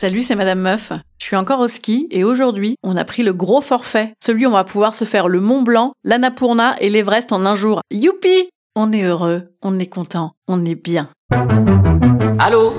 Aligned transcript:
Salut, 0.00 0.22
c'est 0.22 0.36
Madame 0.36 0.60
Meuf. 0.60 0.92
Je 1.18 1.24
suis 1.24 1.34
encore 1.34 1.58
au 1.58 1.66
ski 1.66 2.06
et 2.12 2.22
aujourd'hui, 2.22 2.76
on 2.84 2.96
a 2.96 3.04
pris 3.04 3.24
le 3.24 3.32
gros 3.32 3.60
forfait. 3.60 4.14
Celui 4.24 4.46
où 4.46 4.48
on 4.48 4.52
va 4.52 4.62
pouvoir 4.62 4.94
se 4.94 5.04
faire 5.04 5.26
le 5.26 5.40
Mont 5.40 5.62
Blanc, 5.62 5.90
l'Annapurna 6.04 6.76
et 6.78 6.88
l'Everest 6.88 7.32
en 7.32 7.44
un 7.44 7.56
jour. 7.56 7.80
Youpi 7.90 8.48
On 8.76 8.92
est 8.92 9.02
heureux, 9.02 9.56
on 9.60 9.76
est 9.80 9.88
content, 9.88 10.34
on 10.46 10.64
est 10.64 10.76
bien. 10.76 11.08
Allô? 12.38 12.74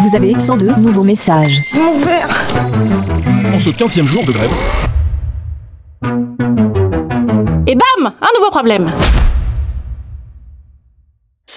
Vous 0.00 0.16
avez 0.16 0.40
102 0.40 0.76
nouveaux 0.76 1.04
messages. 1.04 1.60
Mon 1.74 1.98
verre 1.98 2.30
En 3.54 3.60
ce 3.60 3.68
15 3.68 4.00
jour 4.06 4.24
de 4.24 4.32
grève. 4.32 4.52
Et 7.66 7.74
bam 7.74 8.14
Un 8.22 8.38
nouveau 8.38 8.50
problème 8.50 8.90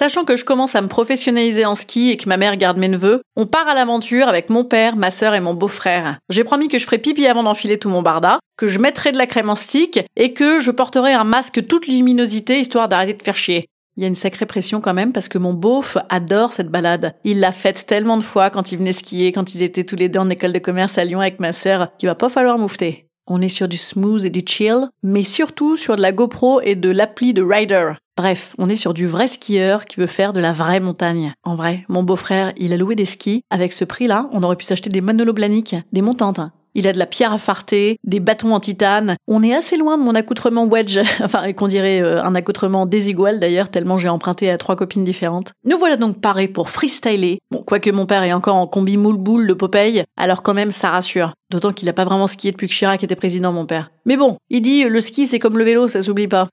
Sachant 0.00 0.24
que 0.24 0.38
je 0.38 0.46
commence 0.46 0.74
à 0.76 0.80
me 0.80 0.88
professionnaliser 0.88 1.66
en 1.66 1.74
ski 1.74 2.08
et 2.08 2.16
que 2.16 2.26
ma 2.26 2.38
mère 2.38 2.56
garde 2.56 2.78
mes 2.78 2.88
neveux, 2.88 3.20
on 3.36 3.44
part 3.44 3.68
à 3.68 3.74
l'aventure 3.74 4.28
avec 4.28 4.48
mon 4.48 4.64
père, 4.64 4.96
ma 4.96 5.10
sœur 5.10 5.34
et 5.34 5.40
mon 5.40 5.52
beau-frère. 5.52 6.16
J'ai 6.30 6.42
promis 6.42 6.68
que 6.68 6.78
je 6.78 6.86
ferai 6.86 6.96
pipi 6.96 7.26
avant 7.26 7.42
d'enfiler 7.42 7.76
tout 7.76 7.90
mon 7.90 8.00
barda, 8.00 8.38
que 8.56 8.66
je 8.66 8.78
mettrai 8.78 9.12
de 9.12 9.18
la 9.18 9.26
crème 9.26 9.50
en 9.50 9.56
stick 9.56 10.00
et 10.16 10.32
que 10.32 10.58
je 10.58 10.70
porterai 10.70 11.12
un 11.12 11.24
masque 11.24 11.66
toute 11.66 11.86
luminosité 11.86 12.60
histoire 12.60 12.88
d'arrêter 12.88 13.12
de 13.12 13.22
faire 13.22 13.36
chier. 13.36 13.66
Il 13.98 14.02
y 14.02 14.06
a 14.06 14.08
une 14.08 14.16
sacrée 14.16 14.46
pression 14.46 14.80
quand 14.80 14.94
même 14.94 15.12
parce 15.12 15.28
que 15.28 15.36
mon 15.36 15.52
beauf 15.52 15.98
adore 16.08 16.54
cette 16.54 16.70
balade. 16.70 17.14
Il 17.24 17.38
l'a 17.38 17.52
faite 17.52 17.84
tellement 17.86 18.16
de 18.16 18.22
fois 18.22 18.48
quand 18.48 18.72
il 18.72 18.78
venait 18.78 18.94
skier, 18.94 19.32
quand 19.32 19.54
ils 19.54 19.62
étaient 19.62 19.84
tous 19.84 19.96
les 19.96 20.08
deux 20.08 20.20
en 20.20 20.30
école 20.30 20.54
de 20.54 20.60
commerce 20.60 20.96
à 20.96 21.04
Lyon 21.04 21.20
avec 21.20 21.40
ma 21.40 21.52
sœur, 21.52 21.94
qu'il 21.98 22.08
va 22.08 22.14
pas 22.14 22.30
falloir 22.30 22.56
moufter. 22.56 23.09
On 23.32 23.40
est 23.40 23.48
sur 23.48 23.68
du 23.68 23.76
smooth 23.76 24.24
et 24.24 24.30
du 24.30 24.42
chill, 24.44 24.88
mais 25.04 25.22
surtout 25.22 25.76
sur 25.76 25.94
de 25.94 26.02
la 26.02 26.10
GoPro 26.10 26.60
et 26.62 26.74
de 26.74 26.90
l'appli 26.90 27.32
de 27.32 27.44
Rider. 27.44 27.92
Bref, 28.16 28.56
on 28.58 28.68
est 28.68 28.74
sur 28.74 28.92
du 28.92 29.06
vrai 29.06 29.28
skieur 29.28 29.84
qui 29.84 30.00
veut 30.00 30.08
faire 30.08 30.32
de 30.32 30.40
la 30.40 30.50
vraie 30.50 30.80
montagne. 30.80 31.32
En 31.44 31.54
vrai, 31.54 31.84
mon 31.88 32.02
beau-frère, 32.02 32.52
il 32.56 32.72
a 32.72 32.76
loué 32.76 32.96
des 32.96 33.04
skis. 33.04 33.44
Avec 33.48 33.72
ce 33.72 33.84
prix-là, 33.84 34.28
on 34.32 34.42
aurait 34.42 34.56
pu 34.56 34.64
s'acheter 34.64 34.90
des 34.90 35.00
manolos 35.00 35.32
blaniques, 35.32 35.76
des 35.92 36.02
montantes, 36.02 36.40
il 36.74 36.86
a 36.86 36.92
de 36.92 36.98
la 36.98 37.06
pierre 37.06 37.32
à 37.32 37.38
farter, 37.38 37.98
des 38.04 38.20
bâtons 38.20 38.54
en 38.54 38.60
titane. 38.60 39.16
On 39.26 39.42
est 39.42 39.54
assez 39.54 39.76
loin 39.76 39.98
de 39.98 40.02
mon 40.02 40.14
accoutrement 40.14 40.66
wedge, 40.66 40.98
enfin 41.22 41.52
qu'on 41.52 41.68
dirait 41.68 42.00
euh, 42.00 42.22
un 42.22 42.34
accoutrement 42.34 42.86
désigual 42.86 43.40
d'ailleurs, 43.40 43.68
tellement 43.68 43.98
j'ai 43.98 44.08
emprunté 44.08 44.50
à 44.50 44.58
trois 44.58 44.76
copines 44.76 45.04
différentes. 45.04 45.52
Nous 45.64 45.78
voilà 45.78 45.96
donc 45.96 46.20
parés 46.20 46.48
pour 46.48 46.70
freestyler. 46.70 47.40
Bon, 47.50 47.62
quoique 47.62 47.90
mon 47.90 48.06
père 48.06 48.22
est 48.22 48.32
encore 48.32 48.56
en 48.56 48.66
combi 48.66 48.96
moule-boule 48.96 49.46
de 49.46 49.54
Popeye, 49.54 50.04
alors 50.16 50.42
quand 50.42 50.54
même 50.54 50.72
ça 50.72 50.90
rassure. 50.90 51.32
D'autant 51.50 51.72
qu'il 51.72 51.86
n'a 51.86 51.92
pas 51.92 52.04
vraiment 52.04 52.28
skié 52.28 52.52
depuis 52.52 52.68
que 52.68 52.74
Chirac 52.74 53.02
était 53.02 53.16
président, 53.16 53.52
mon 53.52 53.66
père. 53.66 53.90
Mais 54.06 54.16
bon, 54.16 54.36
il 54.50 54.60
dit 54.60 54.84
le 54.84 55.00
ski 55.00 55.26
c'est 55.26 55.38
comme 55.38 55.58
le 55.58 55.64
vélo, 55.64 55.88
ça 55.88 56.02
s'oublie 56.02 56.28
pas 56.28 56.48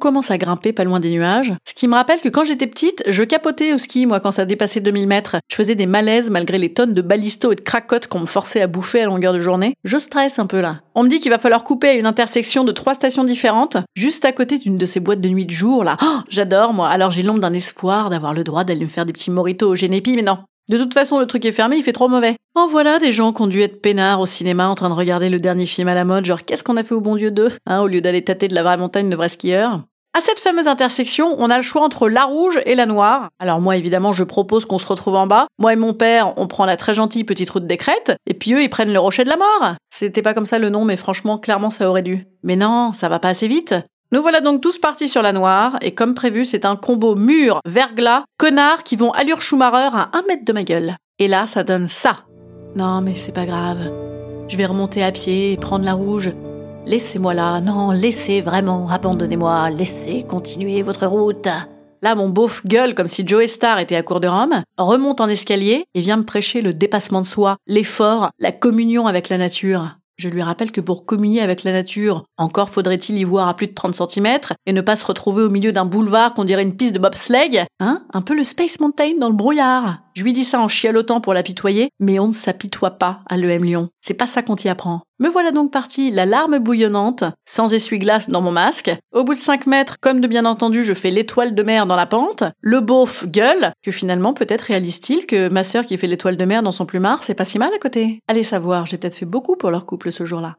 commence 0.00 0.32
à 0.32 0.38
grimper 0.38 0.72
pas 0.72 0.82
loin 0.82 0.98
des 0.98 1.10
nuages. 1.10 1.54
Ce 1.64 1.74
qui 1.74 1.86
me 1.86 1.94
rappelle 1.94 2.18
que 2.18 2.28
quand 2.28 2.42
j'étais 2.42 2.66
petite, 2.66 3.04
je 3.06 3.22
capotais 3.22 3.72
au 3.72 3.78
ski, 3.78 4.06
moi, 4.06 4.18
quand 4.18 4.32
ça 4.32 4.44
dépassait 4.44 4.80
2000 4.80 5.06
mètres. 5.06 5.36
Je 5.48 5.54
faisais 5.54 5.76
des 5.76 5.86
malaises 5.86 6.30
malgré 6.30 6.58
les 6.58 6.74
tonnes 6.74 6.94
de 6.94 7.02
balistos 7.02 7.52
et 7.52 7.56
de 7.56 7.60
cracottes 7.60 8.08
qu'on 8.08 8.18
me 8.18 8.26
forçait 8.26 8.62
à 8.62 8.66
bouffer 8.66 9.02
à 9.02 9.06
longueur 9.06 9.32
de 9.32 9.38
journée. 9.38 9.74
Je 9.84 9.98
stresse 9.98 10.40
un 10.40 10.46
peu 10.46 10.60
là. 10.60 10.80
On 10.96 11.04
me 11.04 11.08
dit 11.08 11.20
qu'il 11.20 11.30
va 11.30 11.38
falloir 11.38 11.62
couper 11.62 11.90
à 11.90 11.92
une 11.92 12.06
intersection 12.06 12.64
de 12.64 12.72
trois 12.72 12.94
stations 12.94 13.22
différentes, 13.22 13.76
juste 13.94 14.24
à 14.24 14.32
côté 14.32 14.58
d'une 14.58 14.78
de 14.78 14.86
ces 14.86 14.98
boîtes 14.98 15.20
de 15.20 15.28
nuit 15.28 15.46
de 15.46 15.52
jour 15.52 15.84
là. 15.84 15.96
Oh, 16.02 16.18
j'adore 16.28 16.72
moi. 16.72 16.88
Alors 16.88 17.12
j'ai 17.12 17.22
l'ombre 17.22 17.40
d'un 17.40 17.52
espoir 17.52 18.10
d'avoir 18.10 18.34
le 18.34 18.42
droit 18.42 18.64
d'aller 18.64 18.80
me 18.80 18.86
faire 18.86 19.06
des 19.06 19.12
petits 19.12 19.30
moritos 19.30 19.68
au 19.68 19.74
Génépi, 19.76 20.16
mais 20.16 20.22
non. 20.22 20.38
De 20.70 20.78
toute 20.78 20.94
façon, 20.94 21.18
le 21.18 21.26
truc 21.26 21.44
est 21.46 21.52
fermé, 21.52 21.78
il 21.78 21.82
fait 21.82 21.92
trop 21.92 22.06
mauvais. 22.06 22.36
En 22.54 22.68
voilà 22.68 23.00
des 23.00 23.12
gens 23.12 23.32
qui 23.32 23.42
ont 23.42 23.48
dû 23.48 23.60
être 23.60 23.82
peinards 23.82 24.20
au 24.20 24.26
cinéma 24.26 24.68
en 24.68 24.76
train 24.76 24.88
de 24.88 24.94
regarder 24.94 25.28
le 25.28 25.40
dernier 25.40 25.66
film 25.66 25.88
à 25.88 25.96
la 25.96 26.04
mode, 26.04 26.24
genre 26.24 26.44
qu'est-ce 26.44 26.62
qu'on 26.62 26.76
a 26.76 26.84
fait 26.84 26.94
au 26.94 27.00
bon 27.00 27.16
Dieu 27.16 27.32
d'eux, 27.32 27.50
hein, 27.66 27.80
au 27.80 27.88
lieu 27.88 28.00
d'aller 28.00 28.22
tâter 28.22 28.46
de 28.46 28.54
la 28.54 28.62
vraie 28.62 28.76
montagne 28.76 29.10
de 29.10 29.16
vrais 29.16 29.28
skieurs. 29.28 29.82
À 30.12 30.20
cette 30.20 30.40
fameuse 30.40 30.66
intersection, 30.66 31.36
on 31.38 31.50
a 31.50 31.56
le 31.56 31.62
choix 31.62 31.82
entre 31.82 32.08
la 32.08 32.24
rouge 32.24 32.60
et 32.66 32.74
la 32.74 32.84
noire. 32.84 33.28
Alors 33.38 33.60
moi, 33.60 33.76
évidemment, 33.76 34.12
je 34.12 34.24
propose 34.24 34.64
qu'on 34.64 34.78
se 34.78 34.86
retrouve 34.86 35.14
en 35.14 35.28
bas. 35.28 35.46
Moi 35.60 35.72
et 35.72 35.76
mon 35.76 35.92
père, 35.94 36.34
on 36.36 36.48
prend 36.48 36.64
la 36.64 36.76
très 36.76 36.94
gentille 36.94 37.22
petite 37.22 37.48
route 37.48 37.66
des 37.66 37.76
crêtes, 37.76 38.16
et 38.26 38.34
puis 38.34 38.52
eux, 38.54 38.62
ils 38.62 38.68
prennent 38.68 38.92
le 38.92 38.98
rocher 38.98 39.22
de 39.22 39.28
la 39.28 39.36
mort. 39.36 39.76
C'était 39.88 40.20
pas 40.20 40.34
comme 40.34 40.46
ça 40.46 40.58
le 40.58 40.68
nom, 40.68 40.84
mais 40.84 40.96
franchement, 40.96 41.38
clairement, 41.38 41.70
ça 41.70 41.88
aurait 41.88 42.02
dû. 42.02 42.26
Mais 42.42 42.56
non, 42.56 42.92
ça 42.92 43.08
va 43.08 43.20
pas 43.20 43.28
assez 43.28 43.46
vite. 43.46 43.76
Nous 44.10 44.20
voilà 44.20 44.40
donc 44.40 44.60
tous 44.60 44.78
partis 44.78 45.06
sur 45.06 45.22
la 45.22 45.32
noire, 45.32 45.76
et 45.80 45.94
comme 45.94 46.14
prévu, 46.14 46.44
c'est 46.44 46.64
un 46.64 46.74
combo 46.74 47.14
mur, 47.14 47.60
verglas, 47.64 48.24
connard 48.36 48.82
qui 48.82 48.96
vont 48.96 49.12
allure 49.12 49.40
Schumacher 49.40 49.90
à 49.94 50.10
un 50.12 50.22
mètre 50.26 50.44
de 50.44 50.52
ma 50.52 50.64
gueule. 50.64 50.96
Et 51.20 51.28
là, 51.28 51.46
ça 51.46 51.62
donne 51.62 51.86
ça. 51.86 52.24
Non, 52.74 53.00
mais 53.00 53.14
c'est 53.14 53.34
pas 53.34 53.46
grave. 53.46 53.92
Je 54.48 54.56
vais 54.56 54.66
remonter 54.66 55.04
à 55.04 55.12
pied 55.12 55.52
et 55.52 55.56
prendre 55.56 55.84
la 55.84 55.94
rouge. 55.94 56.32
Laissez-moi 56.86 57.34
là, 57.34 57.60
non, 57.60 57.90
laissez 57.90 58.40
vraiment, 58.40 58.88
abandonnez-moi, 58.88 59.70
laissez 59.70 60.22
continuer 60.22 60.82
votre 60.82 61.06
route. 61.06 61.46
Là, 62.02 62.14
mon 62.14 62.30
beauf 62.30 62.64
gueule 62.66 62.94
comme 62.94 63.06
si 63.06 63.26
Joe 63.26 63.46
Star 63.46 63.78
était 63.78 63.96
à 63.96 64.02
court 64.02 64.20
de 64.20 64.28
Rome, 64.28 64.62
remonte 64.78 65.20
en 65.20 65.28
escalier 65.28 65.84
et 65.94 66.00
vient 66.00 66.16
me 66.16 66.24
prêcher 66.24 66.62
le 66.62 66.72
dépassement 66.72 67.20
de 67.20 67.26
soi, 67.26 67.56
l'effort, 67.66 68.30
la 68.38 68.52
communion 68.52 69.06
avec 69.06 69.28
la 69.28 69.36
nature. 69.36 69.96
Je 70.16 70.28
lui 70.28 70.42
rappelle 70.42 70.70
que 70.70 70.80
pour 70.80 71.06
communier 71.06 71.40
avec 71.40 71.64
la 71.64 71.72
nature, 71.72 72.24
encore 72.36 72.68
faudrait-il 72.68 73.16
y 73.16 73.24
voir 73.24 73.48
à 73.48 73.54
plus 73.54 73.68
de 73.68 73.74
30 73.74 73.94
cm 73.94 74.38
et 74.66 74.72
ne 74.74 74.82
pas 74.82 74.96
se 74.96 75.06
retrouver 75.06 75.42
au 75.42 75.48
milieu 75.48 75.72
d'un 75.72 75.86
boulevard 75.86 76.34
qu'on 76.34 76.44
dirait 76.44 76.62
une 76.62 76.76
piste 76.76 76.94
de 76.94 76.98
bobsleigh, 76.98 77.64
hein 77.80 78.02
Un 78.12 78.20
peu 78.20 78.34
le 78.34 78.44
Space 78.44 78.80
Mountain 78.80 79.14
dans 79.18 79.28
le 79.28 79.34
brouillard. 79.34 80.00
Je 80.14 80.24
lui 80.24 80.32
dis 80.32 80.44
ça 80.44 80.60
en 80.60 80.68
chialotant 80.68 81.20
pour 81.20 81.34
l'apitoyer, 81.34 81.90
mais 82.00 82.18
on 82.18 82.28
ne 82.28 82.32
s'apitoie 82.32 82.92
pas 82.92 83.20
à 83.28 83.36
l'EM 83.36 83.64
Lyon. 83.64 83.88
C'est 84.00 84.14
pas 84.14 84.26
ça 84.26 84.42
qu'on 84.42 84.56
t'y 84.56 84.68
apprend. 84.68 85.02
Me 85.20 85.28
voilà 85.28 85.52
donc 85.52 85.70
partie, 85.70 86.10
la 86.10 86.26
larme 86.26 86.58
bouillonnante, 86.58 87.24
sans 87.48 87.72
essuie-glace 87.72 88.30
dans 88.30 88.40
mon 88.40 88.50
masque. 88.50 88.90
Au 89.12 89.22
bout 89.22 89.34
de 89.34 89.38
5 89.38 89.66
mètres, 89.66 89.96
comme 90.00 90.20
de 90.20 90.26
bien 90.26 90.46
entendu, 90.46 90.82
je 90.82 90.94
fais 90.94 91.10
l'étoile 91.10 91.54
de 91.54 91.62
mer 91.62 91.86
dans 91.86 91.96
la 91.96 92.06
pente. 92.06 92.42
Le 92.60 92.80
beauf 92.80 93.26
gueule, 93.26 93.72
que 93.82 93.92
finalement, 93.92 94.34
peut-être 94.34 94.62
réalise-t-il 94.62 95.26
que 95.26 95.48
ma 95.48 95.62
sœur 95.62 95.86
qui 95.86 95.96
fait 95.96 96.06
l'étoile 96.06 96.36
de 96.36 96.44
mer 96.44 96.62
dans 96.62 96.72
son 96.72 96.86
plumard, 96.86 97.22
c'est 97.22 97.34
pas 97.34 97.44
si 97.44 97.58
mal 97.58 97.72
à 97.74 97.78
côté. 97.78 98.20
Allez 98.26 98.44
savoir, 98.44 98.86
j'ai 98.86 98.98
peut-être 98.98 99.16
fait 99.16 99.26
beaucoup 99.26 99.56
pour 99.56 99.70
leur 99.70 99.86
couple 99.86 100.10
ce 100.10 100.24
jour-là. 100.24 100.56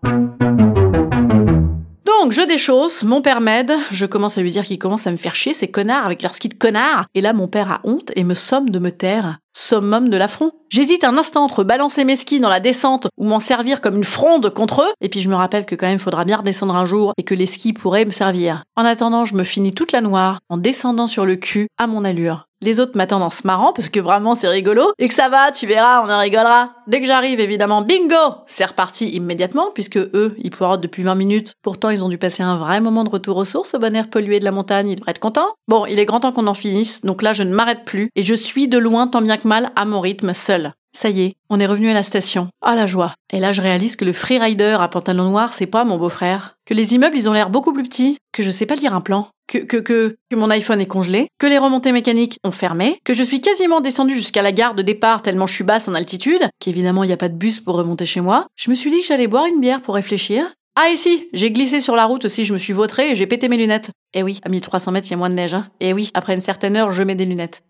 Donc, 2.21 2.33
je 2.33 2.41
déchausse, 2.41 3.01
mon 3.01 3.23
père 3.23 3.41
m'aide, 3.41 3.73
je 3.89 4.05
commence 4.05 4.37
à 4.37 4.41
lui 4.41 4.51
dire 4.51 4.63
qu'il 4.63 4.77
commence 4.77 5.07
à 5.07 5.11
me 5.11 5.17
faire 5.17 5.33
chier, 5.33 5.55
ces 5.55 5.69
connards 5.69 6.05
avec 6.05 6.21
leur 6.21 6.35
ski 6.35 6.49
de 6.49 6.53
connard. 6.53 7.07
Et 7.15 7.21
là, 7.21 7.33
mon 7.33 7.47
père 7.47 7.71
a 7.71 7.81
honte 7.83 8.11
et 8.15 8.23
me 8.23 8.35
somme 8.35 8.69
de 8.69 8.77
me 8.77 8.91
taire 8.91 9.39
summum 9.53 10.09
de 10.09 10.17
l'affront. 10.17 10.51
J'hésite 10.69 11.03
un 11.03 11.17
instant 11.17 11.43
entre 11.43 11.63
balancer 11.63 12.05
mes 12.05 12.15
skis 12.15 12.39
dans 12.39 12.49
la 12.49 12.59
descente 12.59 13.07
ou 13.17 13.25
m'en 13.25 13.39
servir 13.39 13.81
comme 13.81 13.97
une 13.97 14.03
fronde 14.03 14.49
contre 14.53 14.83
eux, 14.83 14.93
et 15.01 15.09
puis 15.09 15.19
je 15.19 15.29
me 15.29 15.35
rappelle 15.35 15.65
que 15.65 15.75
quand 15.75 15.87
même 15.87 15.99
faudra 15.99 16.23
bien 16.23 16.37
redescendre 16.37 16.75
un 16.75 16.85
jour 16.85 17.11
et 17.17 17.23
que 17.23 17.35
les 17.35 17.45
skis 17.45 17.73
pourraient 17.73 18.05
me 18.05 18.11
servir. 18.11 18.63
En 18.77 18.85
attendant, 18.85 19.25
je 19.25 19.35
me 19.35 19.43
finis 19.43 19.73
toute 19.73 19.91
la 19.91 20.01
noire 20.01 20.39
en 20.49 20.57
descendant 20.57 21.07
sur 21.07 21.25
le 21.25 21.35
cul 21.35 21.67
à 21.77 21.87
mon 21.87 22.05
allure. 22.05 22.45
Les 22.63 22.79
autres 22.79 22.95
m'attendent 22.95 23.23
en 23.23 23.31
se 23.31 23.47
marrant 23.47 23.73
parce 23.73 23.89
que 23.89 23.99
vraiment 23.99 24.35
c'est 24.35 24.47
rigolo 24.47 24.91
et 24.99 25.07
que 25.07 25.15
ça 25.15 25.29
va, 25.29 25.51
tu 25.51 25.65
verras, 25.65 26.03
on 26.05 26.09
en 26.11 26.19
rigolera. 26.19 26.73
Dès 26.85 27.01
que 27.01 27.07
j'arrive, 27.07 27.39
évidemment, 27.39 27.81
bingo 27.81 28.35
C'est 28.45 28.65
reparti 28.65 29.09
immédiatement 29.09 29.71
puisque 29.73 29.97
eux, 29.97 30.35
ils 30.37 30.51
poirotent 30.51 30.81
depuis 30.81 31.01
20 31.01 31.15
minutes. 31.15 31.53
Pourtant, 31.63 31.89
ils 31.89 32.03
ont 32.03 32.09
dû 32.09 32.19
passer 32.19 32.43
un 32.43 32.57
vrai 32.57 32.79
moment 32.79 33.03
de 33.03 33.09
retour 33.09 33.37
aux 33.37 33.45
sources 33.45 33.73
au 33.73 33.79
bon 33.79 33.95
air 33.95 34.11
pollué 34.11 34.39
de 34.39 34.45
la 34.45 34.51
montagne, 34.51 34.89
ils 34.89 34.95
devraient 34.95 35.09
être 35.09 35.17
contents. 35.17 35.55
Bon, 35.67 35.87
il 35.87 35.99
est 35.99 36.05
grand 36.05 36.19
temps 36.19 36.33
qu'on 36.33 36.45
en 36.45 36.53
finisse, 36.53 37.01
donc 37.01 37.23
là 37.23 37.33
je 37.33 37.41
ne 37.41 37.51
m'arrête 37.51 37.83
plus 37.83 38.09
et 38.15 38.21
je 38.21 38.35
suis 38.35 38.67
de 38.67 38.77
loin 38.77 39.07
tant 39.07 39.23
bien 39.23 39.37
que. 39.37 39.40
Mal 39.43 39.71
à 39.75 39.85
mon 39.85 39.99
rythme 39.99 40.33
seul. 40.33 40.73
Ça 40.93 41.09
y 41.09 41.21
est, 41.21 41.35
on 41.49 41.59
est 41.59 41.65
revenu 41.65 41.89
à 41.89 41.93
la 41.93 42.03
station. 42.03 42.49
Ah 42.61 42.75
la 42.75 42.85
joie. 42.85 43.13
Et 43.31 43.39
là 43.39 43.53
je 43.53 43.61
réalise 43.61 43.95
que 43.95 44.05
le 44.05 44.13
freerider 44.13 44.75
à 44.79 44.87
pantalon 44.87 45.29
noir, 45.29 45.53
c'est 45.53 45.65
pas 45.65 45.85
mon 45.85 45.97
beau-frère. 45.97 46.55
Que 46.65 46.73
les 46.73 46.93
immeubles, 46.93 47.17
ils 47.17 47.29
ont 47.29 47.33
l'air 47.33 47.49
beaucoup 47.49 47.71
plus 47.71 47.83
petits. 47.83 48.17
Que 48.33 48.43
je 48.43 48.51
sais 48.51 48.65
pas 48.65 48.75
lire 48.75 48.93
un 48.93 49.01
plan. 49.01 49.29
Que, 49.47 49.59
que, 49.59 49.77
que, 49.77 50.17
que 50.29 50.35
mon 50.35 50.49
iPhone 50.49 50.81
est 50.81 50.85
congelé. 50.85 51.27
Que 51.39 51.47
les 51.47 51.57
remontées 51.57 51.93
mécaniques 51.93 52.37
ont 52.43 52.51
fermé. 52.51 52.99
Que 53.05 53.13
je 53.13 53.23
suis 53.23 53.41
quasiment 53.41 53.79
descendue 53.79 54.15
jusqu'à 54.15 54.41
la 54.41 54.51
gare 54.51 54.75
de 54.75 54.81
départ 54.81 55.21
tellement 55.21 55.47
je 55.47 55.55
suis 55.55 55.63
basse 55.63 55.87
en 55.87 55.93
altitude. 55.93 56.49
Qu'évidemment 56.59 57.03
il 57.03 57.07
n'y 57.07 57.13
a 57.13 57.17
pas 57.17 57.29
de 57.29 57.35
bus 57.35 57.61
pour 57.61 57.75
remonter 57.75 58.05
chez 58.05 58.21
moi. 58.21 58.47
Je 58.57 58.69
me 58.69 58.75
suis 58.75 58.91
dit 58.91 59.01
que 59.01 59.07
j'allais 59.07 59.27
boire 59.27 59.45
une 59.45 59.61
bière 59.61 59.81
pour 59.81 59.95
réfléchir. 59.95 60.45
Ah 60.75 60.89
et 60.89 60.97
si, 60.97 61.27
j'ai 61.33 61.51
glissé 61.51 61.81
sur 61.81 61.95
la 61.95 62.05
route 62.05 62.23
aussi, 62.25 62.45
je 62.45 62.53
me 62.53 62.57
suis 62.57 62.73
vautrée 62.73 63.11
et 63.11 63.15
j'ai 63.15 63.27
pété 63.27 63.49
mes 63.49 63.57
lunettes. 63.57 63.91
Eh 64.13 64.23
oui, 64.23 64.39
à 64.43 64.49
1300 64.49 64.93
mètres, 64.93 65.07
il 65.07 65.11
y 65.11 65.13
a 65.15 65.17
moins 65.17 65.29
de 65.29 65.35
neige. 65.35 65.53
Hein. 65.53 65.67
Eh 65.81 65.91
oui, 65.91 66.11
après 66.13 66.33
une 66.33 66.39
certaine 66.39 66.77
heure, 66.77 66.93
je 66.93 67.03
mets 67.03 67.15
des 67.15 67.25
lunettes. 67.25 67.63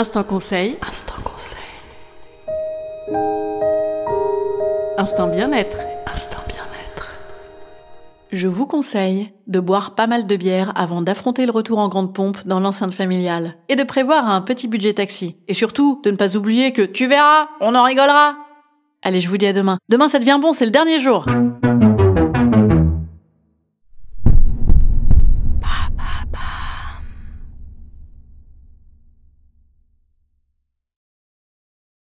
Instant 0.00 0.24
conseil. 0.24 0.78
Instant 0.80 1.20
conseil. 1.22 1.58
Instant 4.96 5.26
bien-être. 5.26 5.76
Instant 6.06 6.38
bien-être. 6.48 7.10
Je 8.32 8.48
vous 8.48 8.66
conseille 8.66 9.30
de 9.46 9.60
boire 9.60 9.94
pas 9.94 10.06
mal 10.06 10.26
de 10.26 10.36
bière 10.36 10.72
avant 10.74 11.02
d'affronter 11.02 11.44
le 11.44 11.52
retour 11.52 11.80
en 11.80 11.88
grande 11.88 12.14
pompe 12.14 12.38
dans 12.46 12.60
l'enceinte 12.60 12.94
familiale 12.94 13.58
et 13.68 13.76
de 13.76 13.82
prévoir 13.82 14.26
un 14.26 14.40
petit 14.40 14.68
budget 14.68 14.94
taxi. 14.94 15.36
Et 15.48 15.52
surtout, 15.52 16.00
de 16.02 16.10
ne 16.10 16.16
pas 16.16 16.34
oublier 16.34 16.72
que 16.72 16.80
tu 16.80 17.06
verras, 17.06 17.48
on 17.60 17.74
en 17.74 17.84
rigolera. 17.84 18.36
Allez, 19.02 19.20
je 19.20 19.28
vous 19.28 19.36
dis 19.36 19.48
à 19.48 19.52
demain. 19.52 19.76
Demain, 19.90 20.08
ça 20.08 20.18
devient 20.18 20.38
bon, 20.40 20.54
c'est 20.54 20.64
le 20.64 20.70
dernier 20.70 20.98
jour. 20.98 21.26